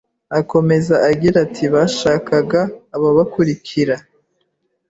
[0.39, 2.61] Akomeza agira ati Bashakaga
[2.95, 3.95] ababakurikira